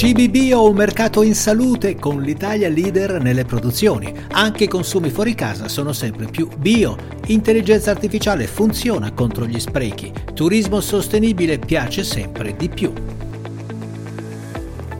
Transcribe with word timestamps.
Cibi 0.00 0.30
bio, 0.30 0.66
un 0.66 0.76
mercato 0.76 1.20
in 1.20 1.34
salute 1.34 1.94
con 1.96 2.22
l'Italia 2.22 2.70
leader 2.70 3.20
nelle 3.20 3.44
produzioni. 3.44 4.10
Anche 4.30 4.64
i 4.64 4.66
consumi 4.66 5.10
fuori 5.10 5.34
casa 5.34 5.68
sono 5.68 5.92
sempre 5.92 6.24
più 6.24 6.48
bio. 6.56 6.96
Intelligenza 7.26 7.90
artificiale 7.90 8.46
funziona 8.46 9.12
contro 9.12 9.44
gli 9.44 9.60
sprechi. 9.60 10.10
Turismo 10.32 10.80
sostenibile 10.80 11.58
piace 11.58 12.02
sempre 12.02 12.56
di 12.56 12.70
più. 12.70 12.90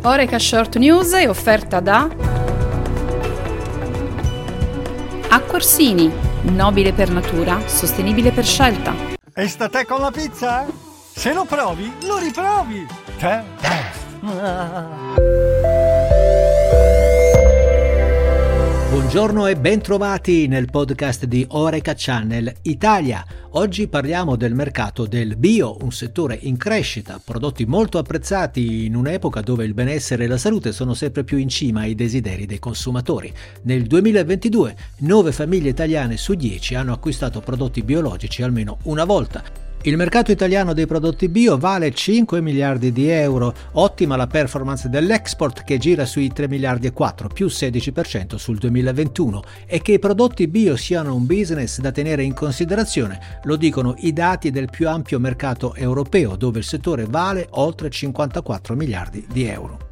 Oreca 0.03 0.39
Short 0.39 0.77
News 0.77 1.13
è 1.13 1.27
offerta 1.27 1.81
da 1.81 2.07
Acquarsini, 5.31 6.13
nobile 6.43 6.93
per 6.93 7.11
natura, 7.11 7.67
sostenibile 7.67 8.33
per 8.33 8.45
scelta. 8.45 8.95
E 9.33 9.49
sta 9.49 9.71
te 9.71 9.87
con 9.87 10.01
la 10.01 10.11
pizza? 10.11 10.67
Se 11.15 11.33
lo 11.33 11.47
provi, 11.47 11.91
lo 12.03 12.19
riprovi! 12.19 12.87
Te? 13.17 14.00
Buongiorno 18.91 19.47
e 19.47 19.57
bentrovati 19.57 20.47
nel 20.47 20.69
podcast 20.71 21.25
di 21.25 21.47
Oreca 21.49 21.95
Channel 21.97 22.53
Italia. 22.63 23.25
Oggi 23.53 23.89
parliamo 23.89 24.37
del 24.37 24.53
mercato 24.55 25.07
del 25.07 25.37
bio, 25.37 25.79
un 25.81 25.91
settore 25.91 26.39
in 26.43 26.59
crescita, 26.59 27.19
prodotti 27.25 27.65
molto 27.65 27.97
apprezzati 27.97 28.85
in 28.85 28.95
un'epoca 28.95 29.41
dove 29.41 29.65
il 29.65 29.73
benessere 29.73 30.25
e 30.25 30.27
la 30.27 30.37
salute 30.37 30.73
sono 30.73 30.93
sempre 30.93 31.25
più 31.25 31.39
in 31.39 31.49
cima 31.49 31.81
ai 31.81 31.95
desideri 31.95 32.45
dei 32.45 32.59
consumatori. 32.59 33.33
Nel 33.63 33.85
2022 33.85 34.77
9 34.99 35.33
famiglie 35.33 35.71
italiane 35.71 36.19
su 36.19 36.35
10 36.35 36.75
hanno 36.75 36.93
acquistato 36.93 37.41
prodotti 37.41 37.83
biologici 37.83 38.43
almeno 38.43 38.77
una 38.83 39.05
volta 39.05 39.60
il 39.85 39.97
mercato 39.97 40.31
italiano 40.31 40.75
dei 40.75 40.87
prodotti 40.87 41.31
bio 41.31 41.57
vale 41.57 41.91
5 41.91 42.43
miliardi 42.43 42.93
di 42.93 43.09
euro, 43.09 43.55
ottima 43.73 44.15
la 44.15 44.27
performance 44.27 44.91
dell'export 44.91 45.65
che 45.65 45.79
gira 45.79 46.05
sui 46.05 46.31
3 46.31 46.49
miliardi 46.49 46.87
e 46.87 46.93
4, 46.93 47.29
più 47.29 47.47
16% 47.47 48.35
sul 48.35 48.59
2021 48.59 49.43
e 49.65 49.81
che 49.81 49.93
i 49.93 49.99
prodotti 49.99 50.49
bio 50.49 50.77
siano 50.77 51.15
un 51.15 51.25
business 51.25 51.79
da 51.79 51.93
tenere 51.93 52.23
in 52.23 52.35
considerazione 52.35 53.39
lo 53.45 53.57
dicono 53.57 53.95
i 54.01 54.13
dati 54.13 54.51
del 54.51 54.69
più 54.69 54.87
ampio 54.87 55.19
mercato 55.19 55.75
europeo 55.75 56.37
dove 56.37 56.59
il 56.59 56.65
settore 56.65 57.07
vale 57.09 57.47
oltre 57.53 57.89
54 57.89 58.75
miliardi 58.75 59.25
di 59.33 59.45
euro. 59.45 59.90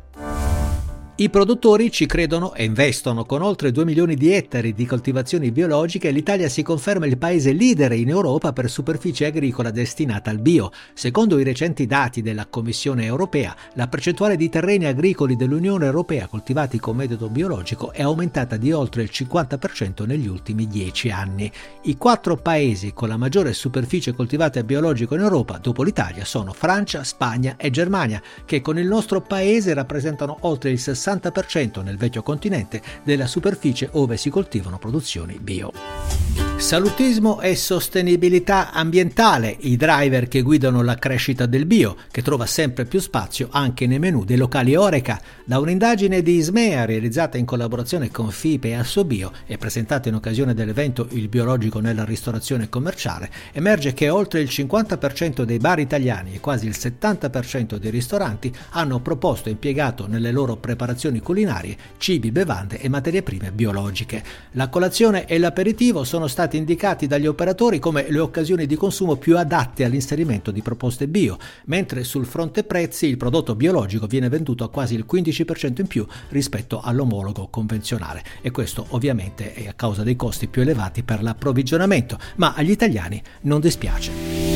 I 1.20 1.30
produttori 1.30 1.90
ci 1.90 2.06
credono 2.06 2.54
e 2.54 2.62
investono. 2.62 3.24
Con 3.24 3.42
oltre 3.42 3.72
2 3.72 3.84
milioni 3.84 4.14
di 4.14 4.32
ettari 4.32 4.72
di 4.72 4.86
coltivazioni 4.86 5.50
biologiche, 5.50 6.12
l'Italia 6.12 6.48
si 6.48 6.62
conferma 6.62 7.06
il 7.06 7.18
paese 7.18 7.52
leader 7.52 7.90
in 7.90 8.08
Europa 8.08 8.52
per 8.52 8.70
superficie 8.70 9.26
agricola 9.26 9.72
destinata 9.72 10.30
al 10.30 10.38
bio. 10.38 10.70
Secondo 10.94 11.36
i 11.40 11.42
recenti 11.42 11.86
dati 11.86 12.22
della 12.22 12.46
Commissione 12.46 13.04
europea, 13.04 13.52
la 13.74 13.88
percentuale 13.88 14.36
di 14.36 14.48
terreni 14.48 14.84
agricoli 14.84 15.34
dell'Unione 15.34 15.86
europea 15.86 16.28
coltivati 16.28 16.78
con 16.78 16.94
metodo 16.94 17.28
biologico 17.28 17.90
è 17.90 18.02
aumentata 18.02 18.56
di 18.56 18.70
oltre 18.70 19.02
il 19.02 19.10
50% 19.12 20.06
negli 20.06 20.28
ultimi 20.28 20.68
10 20.68 21.10
anni. 21.10 21.50
I 21.82 21.96
quattro 21.96 22.36
paesi 22.36 22.92
con 22.92 23.08
la 23.08 23.16
maggiore 23.16 23.54
superficie 23.54 24.14
coltivata 24.14 24.62
biologico 24.62 25.16
in 25.16 25.22
Europa, 25.22 25.58
dopo 25.58 25.82
l'Italia, 25.82 26.24
sono 26.24 26.52
Francia, 26.52 27.02
Spagna 27.02 27.56
e 27.56 27.70
Germania, 27.70 28.22
che 28.44 28.60
con 28.60 28.78
il 28.78 28.86
nostro 28.86 29.20
paese 29.20 29.74
rappresentano 29.74 30.36
oltre 30.42 30.70
il 30.70 30.78
60% 30.78 31.06
60% 31.08 31.82
nel 31.82 31.96
vecchio 31.96 32.22
continente 32.22 32.82
della 33.02 33.26
superficie 33.26 33.88
ove 33.92 34.16
si 34.16 34.28
coltivano 34.28 34.78
produzioni 34.78 35.38
bio. 35.38 36.47
Salutismo 36.58 37.40
e 37.40 37.54
sostenibilità 37.54 38.72
ambientale, 38.72 39.56
i 39.60 39.76
driver 39.76 40.26
che 40.26 40.42
guidano 40.42 40.82
la 40.82 40.96
crescita 40.96 41.46
del 41.46 41.66
bio, 41.66 41.96
che 42.10 42.20
trova 42.20 42.46
sempre 42.46 42.84
più 42.84 42.98
spazio 42.98 43.48
anche 43.52 43.86
nei 43.86 44.00
menu 44.00 44.24
dei 44.24 44.36
locali 44.36 44.74
Oreca. 44.74 45.20
Da 45.44 45.60
un'indagine 45.60 46.20
di 46.20 46.34
Ismea 46.34 46.84
realizzata 46.84 47.38
in 47.38 47.46
collaborazione 47.46 48.10
con 48.10 48.30
FIPE 48.30 48.70
e 48.70 48.74
Assobio 48.74 49.32
e 49.46 49.56
presentata 49.56 50.08
in 50.08 50.16
occasione 50.16 50.52
dell'evento 50.52 51.06
Il 51.12 51.28
biologico 51.28 51.78
nella 51.78 52.04
ristorazione 52.04 52.68
commerciale, 52.68 53.30
emerge 53.52 53.94
che 53.94 54.10
oltre 54.10 54.40
il 54.40 54.48
50% 54.50 55.44
dei 55.44 55.58
bar 55.58 55.78
italiani 55.78 56.34
e 56.34 56.40
quasi 56.40 56.66
il 56.66 56.76
70% 56.76 57.76
dei 57.76 57.90
ristoranti 57.90 58.52
hanno 58.70 58.98
proposto 58.98 59.48
e 59.48 59.52
impiegato 59.52 60.08
nelle 60.08 60.32
loro 60.32 60.56
preparazioni 60.56 61.20
culinarie 61.20 61.76
cibi, 61.98 62.32
bevande 62.32 62.80
e 62.80 62.88
materie 62.88 63.22
prime 63.22 63.52
biologiche. 63.52 64.22
La 64.52 64.68
colazione 64.68 65.24
e 65.26 65.38
l'aperitivo 65.38 66.02
sono 66.04 66.26
stati 66.26 66.47
stati 66.48 66.56
indicati 66.56 67.06
dagli 67.06 67.26
operatori 67.26 67.78
come 67.78 68.06
le 68.08 68.18
occasioni 68.20 68.64
di 68.64 68.74
consumo 68.74 69.16
più 69.16 69.36
adatte 69.36 69.84
all'inserimento 69.84 70.50
di 70.50 70.62
proposte 70.62 71.06
bio, 71.06 71.36
mentre 71.66 72.04
sul 72.04 72.24
fronte 72.24 72.64
prezzi 72.64 73.06
il 73.06 73.18
prodotto 73.18 73.54
biologico 73.54 74.06
viene 74.06 74.30
venduto 74.30 74.64
a 74.64 74.70
quasi 74.70 74.94
il 74.94 75.04
15% 75.10 75.80
in 75.80 75.86
più 75.86 76.06
rispetto 76.30 76.80
all'omologo 76.80 77.48
convenzionale 77.48 78.24
e 78.40 78.50
questo 78.50 78.86
ovviamente 78.90 79.52
è 79.52 79.68
a 79.68 79.74
causa 79.74 80.02
dei 80.02 80.16
costi 80.16 80.46
più 80.46 80.62
elevati 80.62 81.02
per 81.02 81.22
l'approvvigionamento, 81.22 82.18
ma 82.36 82.54
agli 82.54 82.70
italiani 82.70 83.22
non 83.42 83.60
dispiace. 83.60 84.47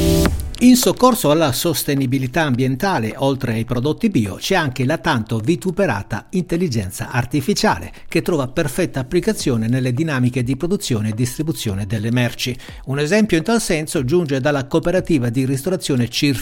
In 0.62 0.76
soccorso 0.76 1.32
alla 1.32 1.50
sostenibilità 1.50 2.42
ambientale, 2.42 3.14
oltre 3.16 3.54
ai 3.54 3.64
prodotti 3.64 4.08
bio, 4.10 4.36
c'è 4.36 4.54
anche 4.54 4.84
la 4.84 4.98
tanto 4.98 5.38
vituperata 5.38 6.26
intelligenza 6.30 7.10
artificiale, 7.10 7.92
che 8.06 8.22
trova 8.22 8.46
perfetta 8.46 9.00
applicazione 9.00 9.66
nelle 9.66 9.92
dinamiche 9.92 10.44
di 10.44 10.56
produzione 10.56 11.08
e 11.08 11.14
distribuzione 11.14 11.84
delle 11.84 12.12
merci. 12.12 12.56
Un 12.84 13.00
esempio 13.00 13.36
in 13.36 13.42
tal 13.42 13.60
senso 13.60 14.04
giunge 14.04 14.38
dalla 14.38 14.68
cooperativa 14.68 15.30
di 15.30 15.44
ristorazione 15.44 16.06
Cheer 16.06 16.40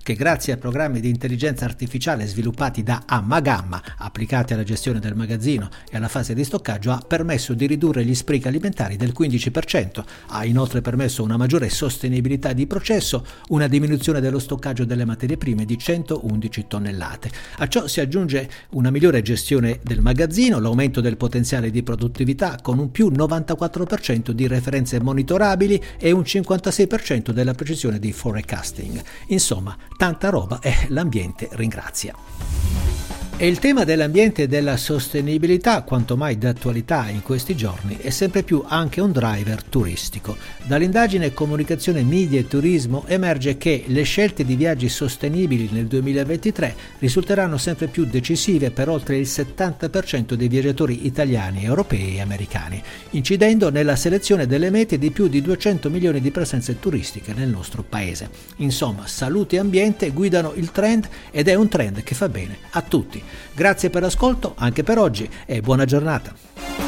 che 0.00 0.14
grazie 0.14 0.52
a 0.52 0.58
programmi 0.58 1.00
di 1.00 1.08
intelligenza 1.08 1.64
artificiale 1.64 2.24
sviluppati 2.28 2.84
da 2.84 3.02
Ammagamma, 3.04 3.82
applicati 3.98 4.52
alla 4.52 4.62
gestione 4.62 5.00
del 5.00 5.16
magazzino 5.16 5.68
e 5.90 5.96
alla 5.96 6.06
fase 6.06 6.34
di 6.34 6.44
stoccaggio, 6.44 6.92
ha 6.92 7.02
permesso 7.04 7.52
di 7.52 7.66
ridurre 7.66 8.04
gli 8.04 8.14
sprechi 8.14 8.46
alimentari 8.46 8.94
del 8.94 9.12
15%, 9.12 10.04
ha 10.28 10.44
inoltre 10.44 10.82
permesso 10.82 11.24
una 11.24 11.36
maggiore 11.36 11.68
sostenibilità 11.68 12.52
di 12.52 12.68
processo, 12.68 13.24
una 13.56 13.68
diminuzione 13.68 14.20
dello 14.20 14.38
stoccaggio 14.38 14.84
delle 14.84 15.06
materie 15.06 15.38
prime 15.38 15.64
di 15.64 15.78
111 15.78 16.66
tonnellate. 16.68 17.30
A 17.56 17.66
ciò 17.68 17.86
si 17.86 18.00
aggiunge 18.00 18.48
una 18.70 18.90
migliore 18.90 19.22
gestione 19.22 19.80
del 19.82 20.02
magazzino, 20.02 20.60
l'aumento 20.60 21.00
del 21.00 21.16
potenziale 21.16 21.70
di 21.70 21.82
produttività 21.82 22.58
con 22.60 22.78
un 22.78 22.90
più 22.90 23.08
94% 23.08 24.30
di 24.30 24.46
referenze 24.46 25.00
monitorabili 25.00 25.82
e 25.98 26.10
un 26.10 26.20
56% 26.20 27.30
della 27.30 27.54
precisione 27.54 27.98
di 27.98 28.12
forecasting. 28.12 29.02
Insomma, 29.28 29.74
tanta 29.96 30.28
roba 30.28 30.60
e 30.60 30.74
l'ambiente 30.88 31.48
ringrazia. 31.52 32.95
E 33.38 33.46
il 33.46 33.58
tema 33.58 33.84
dell'ambiente 33.84 34.44
e 34.44 34.46
della 34.46 34.78
sostenibilità, 34.78 35.82
quanto 35.82 36.16
mai 36.16 36.38
d'attualità 36.38 37.10
in 37.10 37.20
questi 37.20 37.54
giorni, 37.54 37.98
è 37.98 38.08
sempre 38.08 38.42
più 38.42 38.64
anche 38.66 39.02
un 39.02 39.12
driver 39.12 39.62
turistico. 39.62 40.38
Dall'indagine 40.64 41.34
Comunicazione 41.34 42.02
Media 42.02 42.40
e 42.40 42.46
Turismo 42.46 43.04
emerge 43.06 43.58
che 43.58 43.84
le 43.88 44.04
scelte 44.04 44.42
di 44.42 44.56
viaggi 44.56 44.88
sostenibili 44.88 45.68
nel 45.70 45.84
2023 45.84 46.74
risulteranno 46.98 47.58
sempre 47.58 47.88
più 47.88 48.06
decisive 48.06 48.70
per 48.70 48.88
oltre 48.88 49.18
il 49.18 49.26
70% 49.26 50.32
dei 50.32 50.48
viaggiatori 50.48 51.04
italiani, 51.04 51.62
europei 51.62 52.16
e 52.16 52.22
americani, 52.22 52.82
incidendo 53.10 53.70
nella 53.70 53.96
selezione 53.96 54.46
delle 54.46 54.70
mete 54.70 54.96
di 54.96 55.10
più 55.10 55.28
di 55.28 55.42
200 55.42 55.90
milioni 55.90 56.22
di 56.22 56.30
presenze 56.30 56.80
turistiche 56.80 57.34
nel 57.34 57.50
nostro 57.50 57.84
paese. 57.86 58.30
Insomma, 58.56 59.06
salute 59.06 59.56
e 59.56 59.58
ambiente 59.58 60.08
guidano 60.08 60.54
il 60.54 60.72
trend 60.72 61.06
ed 61.30 61.48
è 61.48 61.54
un 61.54 61.68
trend 61.68 62.02
che 62.02 62.14
fa 62.14 62.30
bene 62.30 62.56
a 62.70 62.80
tutti. 62.80 63.24
Grazie 63.54 63.90
per 63.90 64.02
l'ascolto 64.02 64.54
anche 64.56 64.82
per 64.82 64.98
oggi 64.98 65.28
e 65.46 65.60
buona 65.60 65.84
giornata. 65.84 66.85